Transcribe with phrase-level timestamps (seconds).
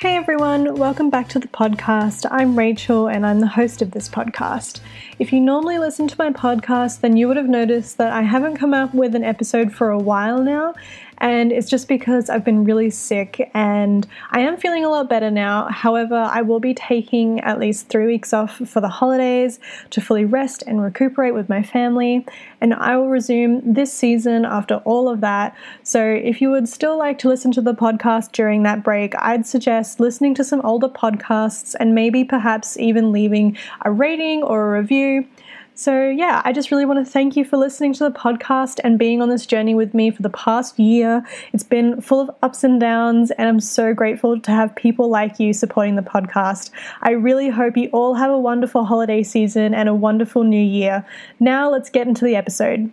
[0.00, 2.26] Hey everyone, welcome back to the podcast.
[2.30, 4.80] I'm Rachel and I'm the host of this podcast.
[5.18, 8.56] If you normally listen to my podcast, then you would have noticed that I haven't
[8.56, 10.72] come up with an episode for a while now,
[11.20, 15.30] and it's just because I've been really sick and I am feeling a lot better
[15.30, 15.68] now.
[15.68, 19.60] However, I will be taking at least three weeks off for the holidays
[19.90, 22.24] to fully rest and recuperate with my family,
[22.60, 25.54] and I will resume this season after all of that.
[25.82, 29.46] So, if you would still like to listen to the podcast during that break, I'd
[29.46, 34.80] suggest listening to some older podcasts and maybe perhaps even leaving a rating or a
[34.80, 35.26] review.
[35.80, 38.98] So, yeah, I just really want to thank you for listening to the podcast and
[38.98, 41.24] being on this journey with me for the past year.
[41.54, 45.40] It's been full of ups and downs, and I'm so grateful to have people like
[45.40, 46.68] you supporting the podcast.
[47.00, 51.02] I really hope you all have a wonderful holiday season and a wonderful new year.
[51.38, 52.92] Now, let's get into the episode.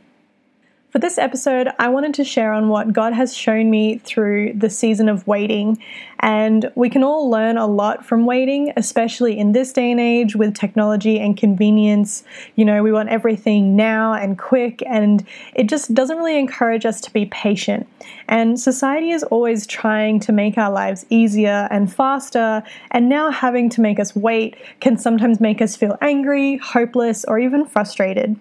[0.92, 4.70] For this episode, I wanted to share on what God has shown me through the
[4.70, 5.84] season of waiting.
[6.22, 10.38] And we can all learn a lot from waiting, especially in this day and age
[10.38, 12.24] with technology and convenience.
[12.56, 17.02] You know, we want everything now and quick, and it just doesn't really encourage us
[17.02, 17.86] to be patient.
[18.30, 23.70] And society is always trying to make our lives easier and faster, and now having
[23.72, 28.40] to make us wait can sometimes make us feel angry, hopeless, or even frustrated.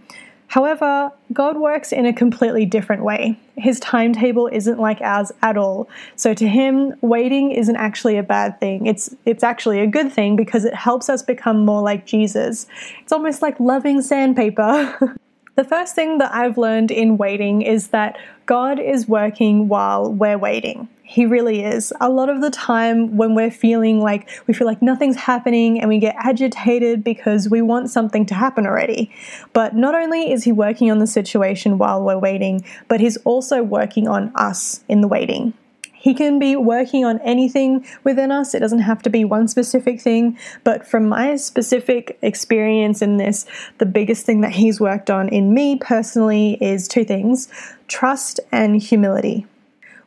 [0.49, 3.39] However, God works in a completely different way.
[3.57, 5.89] His timetable isn't like ours at all.
[6.15, 8.87] So to him, waiting isn't actually a bad thing.
[8.87, 12.67] It's it's actually a good thing because it helps us become more like Jesus.
[13.01, 15.17] It's almost like loving sandpaper.
[15.57, 18.17] the first thing that I've learned in waiting is that
[18.47, 20.89] God is working while we're waiting.
[21.09, 21.93] He really is.
[22.01, 25.89] A lot of the time, when we're feeling like we feel like nothing's happening and
[25.89, 29.13] we get agitated because we want something to happen already.
[29.53, 33.63] But not only is He working on the situation while we're waiting, but He's also
[33.63, 35.55] working on us in the waiting.
[35.93, 38.53] He can be working on anything within us.
[38.53, 40.37] It doesn't have to be one specific thing.
[40.65, 43.47] But from my specific experience in this,
[43.79, 47.49] the biggest thing that he's worked on in me personally is two things
[47.87, 49.47] trust and humility.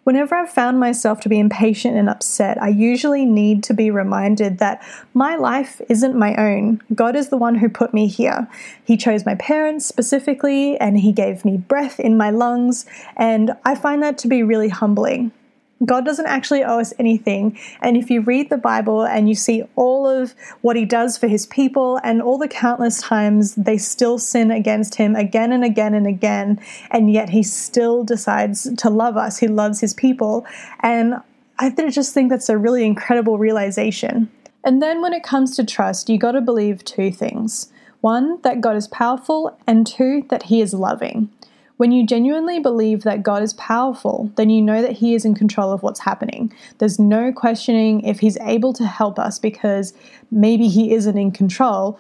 [0.04, 4.58] Whenever I've found myself to be impatient and upset, I usually need to be reminded
[4.58, 4.82] that
[5.14, 6.82] my life isn't my own.
[6.96, 8.48] God is the one who put me here.
[8.84, 12.86] He chose my parents specifically, and He gave me breath in my lungs,
[13.18, 15.32] and I find that to be really humbling.
[15.86, 17.58] God doesn't actually owe us anything.
[17.82, 21.28] And if you read the Bible and you see all of what he does for
[21.28, 25.94] his people and all the countless times they still sin against him again and again
[25.94, 26.60] and again,
[26.92, 30.46] and yet he still decides to love us, he loves his people.
[30.82, 31.16] And
[31.58, 34.30] I just think that's a really incredible realization.
[34.64, 38.62] And then when it comes to trust, you got to believe two things one, that
[38.62, 41.30] God is powerful, and two, that he is loving.
[41.80, 45.34] When you genuinely believe that God is powerful, then you know that He is in
[45.34, 46.52] control of what's happening.
[46.78, 49.94] There's no questioning if He's able to help us because
[50.30, 51.98] maybe He isn't in control.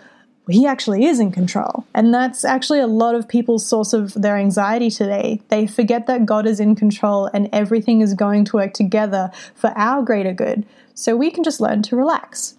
[0.50, 1.86] He actually is in control.
[1.96, 5.40] And that's actually a lot of people's source of their anxiety today.
[5.48, 9.70] They forget that God is in control and everything is going to work together for
[9.78, 10.66] our greater good.
[10.94, 12.56] So we can just learn to relax.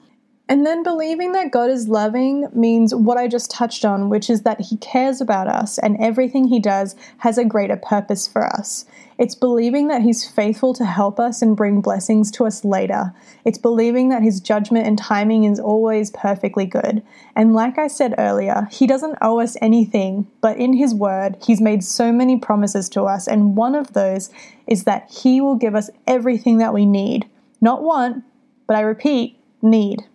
[0.50, 4.42] And then believing that God is loving means what I just touched on, which is
[4.42, 8.84] that He cares about us and everything He does has a greater purpose for us.
[9.16, 13.14] It's believing that He's faithful to help us and bring blessings to us later.
[13.44, 17.04] It's believing that His judgment and timing is always perfectly good.
[17.36, 21.60] And like I said earlier, He doesn't owe us anything, but in His Word, He's
[21.60, 24.30] made so many promises to us, and one of those
[24.66, 27.30] is that He will give us everything that we need.
[27.60, 28.24] Not want,
[28.66, 30.06] but I repeat, need.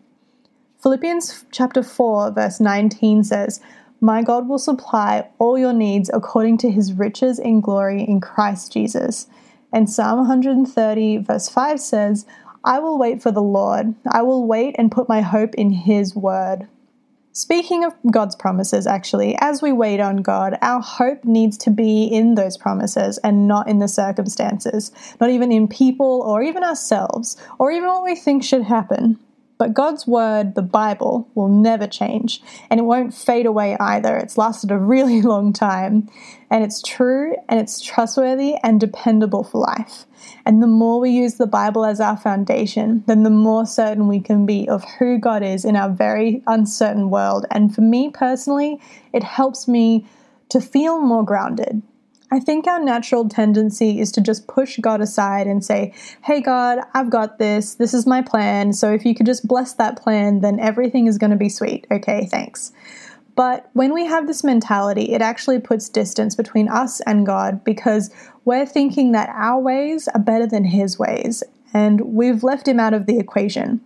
[0.86, 3.60] Philippians chapter 4 verse 19 says,
[4.00, 8.74] "My God will supply all your needs according to his riches in glory in Christ
[8.74, 9.26] Jesus."
[9.74, 12.28] And Psalm 130 verse 5 says,
[12.64, 13.96] "I will wait for the Lord.
[14.08, 16.68] I will wait and put my hope in his word."
[17.34, 22.04] Speaking of God's promises, actually, as we wait on God, our hope needs to be
[22.04, 27.38] in those promises and not in the circumstances, not even in people or even ourselves,
[27.58, 29.18] or even what we think should happen.
[29.58, 34.18] But God's word, the Bible, will never change and it won't fade away either.
[34.18, 36.10] It's lasted a really long time
[36.50, 40.06] and it's true and it's trustworthy and dependable for life.
[40.46, 44.20] And the more we use the Bible as our foundation, then the more certain we
[44.20, 47.46] can be of who God is in our very uncertain world.
[47.52, 48.80] And for me personally,
[49.14, 50.06] it helps me
[50.50, 51.82] to feel more grounded,
[52.36, 56.80] I think our natural tendency is to just push God aside and say, Hey, God,
[56.94, 57.76] I've got this.
[57.76, 58.74] This is my plan.
[58.74, 61.88] So if you could just bless that plan, then everything is going to be sweet.
[61.90, 62.74] Okay, thanks.
[63.38, 68.10] But when we have this mentality, it actually puts distance between us and God because
[68.44, 71.42] we're thinking that our ways are better than His ways,
[71.74, 73.80] and we've left Him out of the equation.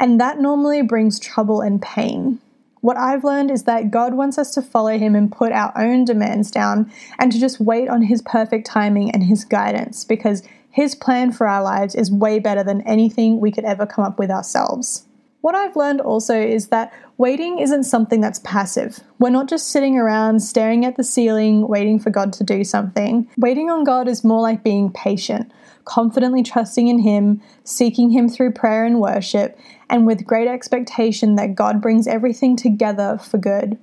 [0.00, 2.40] And that normally brings trouble and pain.
[2.82, 6.04] What I've learned is that God wants us to follow Him and put our own
[6.04, 10.96] demands down and to just wait on His perfect timing and His guidance because His
[10.96, 14.32] plan for our lives is way better than anything we could ever come up with
[14.32, 15.06] ourselves.
[15.42, 19.00] What I've learned also is that waiting isn't something that's passive.
[19.18, 23.28] We're not just sitting around staring at the ceiling waiting for God to do something.
[23.36, 25.50] Waiting on God is more like being patient,
[25.84, 29.58] confidently trusting in Him, seeking Him through prayer and worship,
[29.90, 33.76] and with great expectation that God brings everything together for good.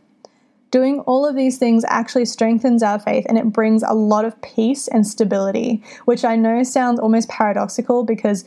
[0.71, 4.41] Doing all of these things actually strengthens our faith and it brings a lot of
[4.41, 8.45] peace and stability, which I know sounds almost paradoxical because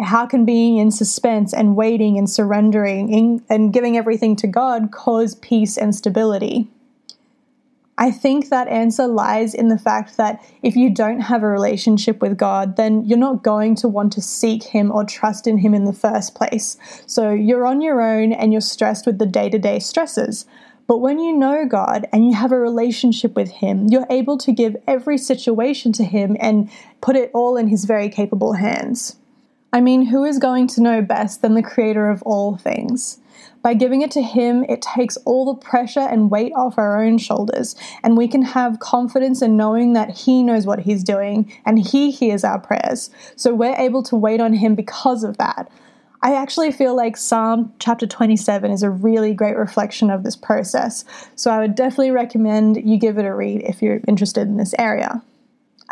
[0.00, 5.34] how can being in suspense and waiting and surrendering and giving everything to God cause
[5.36, 6.68] peace and stability?
[7.98, 12.22] I think that answer lies in the fact that if you don't have a relationship
[12.22, 15.74] with God, then you're not going to want to seek Him or trust in Him
[15.74, 16.78] in the first place.
[17.06, 20.46] So you're on your own and you're stressed with the day to day stresses.
[20.88, 24.52] But when you know God and you have a relationship with Him, you're able to
[24.52, 26.70] give every situation to Him and
[27.02, 29.16] put it all in His very capable hands.
[29.74, 33.18] I mean, who is going to know best than the creator of all things?
[33.62, 37.16] By giving it to Him, it takes all the pressure and weight off our own
[37.16, 41.78] shoulders, and we can have confidence in knowing that He knows what He's doing and
[41.78, 43.08] He hears our prayers.
[43.34, 45.70] So we're able to wait on Him because of that.
[46.20, 51.06] I actually feel like Psalm chapter 27 is a really great reflection of this process.
[51.34, 54.74] So I would definitely recommend you give it a read if you're interested in this
[54.78, 55.22] area.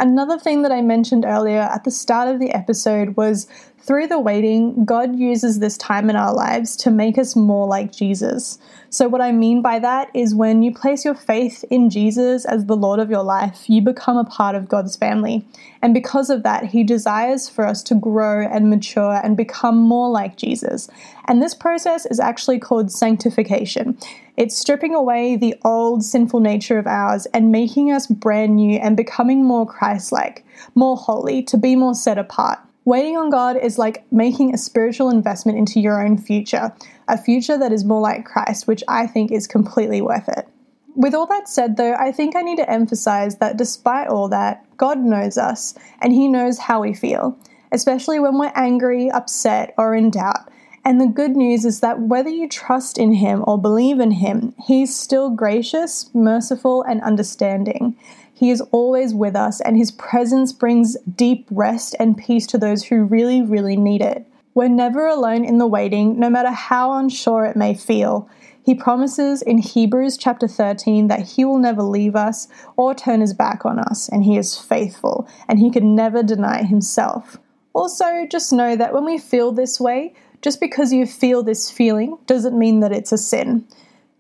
[0.01, 3.47] Another thing that I mentioned earlier at the start of the episode was
[3.83, 7.93] through the waiting, God uses this time in our lives to make us more like
[7.93, 8.59] Jesus.
[8.91, 12.67] So, what I mean by that is when you place your faith in Jesus as
[12.67, 15.47] the Lord of your life, you become a part of God's family.
[15.81, 20.11] And because of that, He desires for us to grow and mature and become more
[20.11, 20.89] like Jesus.
[21.27, 23.97] And this process is actually called sanctification.
[24.37, 28.97] It's stripping away the old sinful nature of ours and making us brand new and
[28.97, 30.45] becoming more Christ like,
[30.75, 32.59] more holy, to be more set apart.
[32.85, 36.73] Waiting on God is like making a spiritual investment into your own future,
[37.09, 40.49] a future that is more like Christ, which I think is completely worth it.
[40.97, 44.65] With all that said, though, I think I need to emphasize that despite all that,
[44.77, 47.39] God knows us and He knows how we feel,
[47.71, 50.51] especially when we're angry, upset, or in doubt.
[50.85, 54.55] And the good news is that whether you trust in Him or believe in Him,
[54.67, 57.97] He's still gracious, merciful, and understanding.
[58.41, 62.85] He is always with us, and His presence brings deep rest and peace to those
[62.85, 64.27] who really, really need it.
[64.55, 68.31] We're never alone in the waiting, no matter how unsure it may feel.
[68.65, 72.49] He promises in Hebrews chapter 13 that He will never leave us
[72.79, 76.63] or turn His back on us, and He is faithful, and He can never deny
[76.63, 77.37] Himself.
[77.75, 82.17] Also, just know that when we feel this way, just because you feel this feeling
[82.25, 83.67] doesn't mean that it's a sin.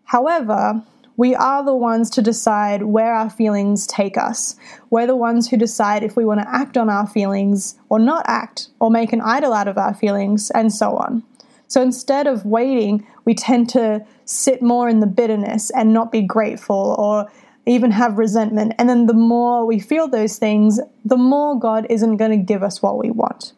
[0.05, 0.83] However,
[1.21, 4.57] we are the ones to decide where our feelings take us.
[4.89, 8.25] We're the ones who decide if we want to act on our feelings or not
[8.27, 11.23] act, or make an idol out of our feelings, and so on.
[11.69, 16.23] So instead of waiting, we tend to sit more in the bitterness and not be
[16.23, 17.31] grateful or
[17.67, 18.73] even have resentment.
[18.79, 22.63] And then the more we feel those things, the more God isn't going to give
[22.63, 23.53] us what we want.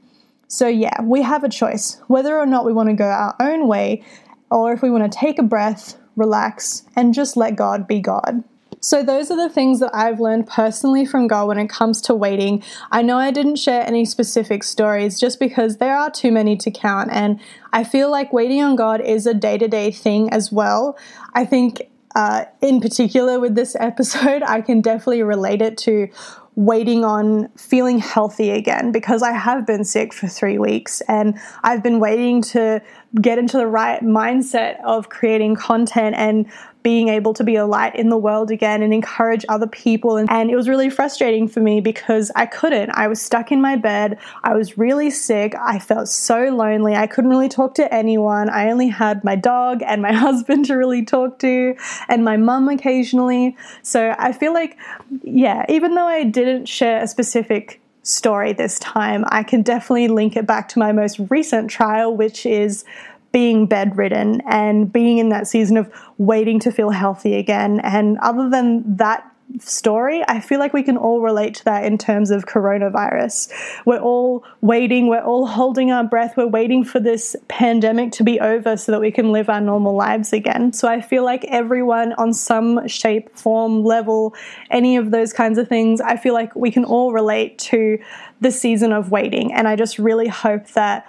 [0.49, 3.69] So, yeah, we have a choice whether or not we want to go our own
[3.69, 4.03] way
[4.51, 8.45] or if we want to take a breath, relax, and just let God be God.
[8.85, 12.17] So, those are the things that I've learned personally from God when it comes to
[12.17, 12.65] waiting.
[12.91, 16.71] I know I didn't share any specific stories just because there are too many to
[16.73, 17.39] count, and
[17.73, 20.99] I feel like waiting on God is a day to day thing as well.
[21.33, 21.83] I think,
[22.17, 26.09] uh, in particular, with this episode, I can definitely relate it to
[26.55, 31.83] waiting on feeling healthy again because I have been sick for three weeks and I've
[31.83, 32.83] been waiting to
[33.21, 36.47] get into the right mindset of creating content and
[36.83, 40.17] being able to be a light in the world again and encourage other people.
[40.17, 42.91] And, and, it was really frustrating for me because I couldn't.
[42.91, 44.19] I was stuck in my bed.
[44.43, 45.55] I was really sick.
[45.59, 46.95] I felt so lonely.
[46.95, 48.51] I couldn't really talk to anyone.
[48.51, 51.75] I only had my dog and my husband to really talk to
[52.09, 53.57] and my mum occasionally.
[53.83, 54.77] So I feel like,
[55.23, 60.37] yeah, even though I didn't share a specific story this time, I can definitely link
[60.37, 62.85] it back to my most recent trial, which is
[63.33, 67.81] being bedridden and being in that season of waiting to feel healthy again.
[67.81, 71.99] And other than that story, I feel like we can all relate to that in
[71.99, 73.51] terms of coronavirus.
[73.85, 78.41] We're all waiting, we're all holding our breath, we're waiting for this pandemic to be
[78.41, 80.73] over so that we can live our normal lives again.
[80.73, 84.35] So I feel like everyone on some shape, form, level,
[84.71, 87.99] any of those kinds of things, I feel like we can all relate to
[88.41, 89.53] the season of waiting.
[89.53, 91.07] And I just really hope that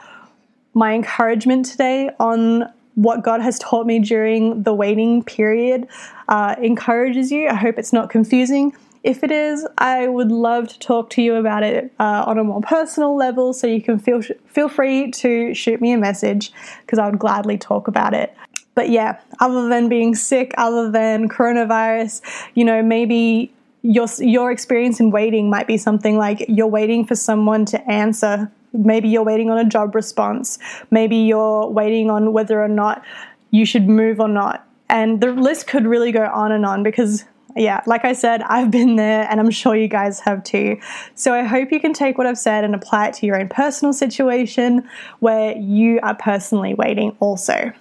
[0.74, 5.88] my encouragement today on what God has taught me during the waiting period
[6.28, 7.48] uh, encourages you.
[7.48, 8.76] I hope it's not confusing.
[9.04, 12.44] If it is, I would love to talk to you about it uh, on a
[12.44, 13.54] more personal level.
[13.54, 17.58] So you can feel feel free to shoot me a message because I would gladly
[17.58, 18.34] talk about it.
[18.76, 22.22] But yeah, other than being sick, other than coronavirus,
[22.56, 27.16] you know, maybe your your experience in waiting might be something like you're waiting for
[27.16, 30.60] someone to answer Maybe you're waiting on a job response.
[30.92, 33.04] Maybe you're waiting on whether or not
[33.52, 34.68] you should move or not.
[34.90, 37.24] And the list could really go on and on because,
[37.56, 40.80] yeah, like I said, I've been there and I'm sure you guys have too.
[41.16, 43.48] So I hope you can take what I've said and apply it to your own
[43.48, 44.88] personal situation
[45.20, 47.72] where you are personally waiting also.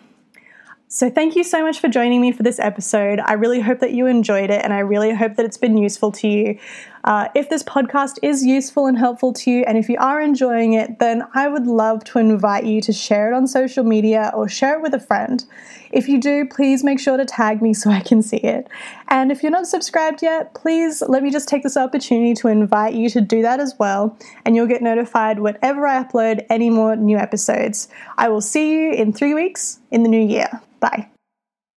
[0.88, 3.18] So, thank you so much for joining me for this episode.
[3.20, 6.12] I really hope that you enjoyed it and I really hope that it's been useful
[6.12, 6.58] to you.
[7.04, 10.72] Uh, if this podcast is useful and helpful to you, and if you are enjoying
[10.74, 14.48] it, then I would love to invite you to share it on social media or
[14.48, 15.44] share it with a friend.
[15.90, 18.68] If you do, please make sure to tag me so I can see it.
[19.08, 22.94] And if you're not subscribed yet, please let me just take this opportunity to invite
[22.94, 26.96] you to do that as well, and you'll get notified whenever I upload any more
[26.96, 27.88] new episodes.
[28.16, 30.60] I will see you in three weeks in the new year.
[30.80, 31.11] Bye.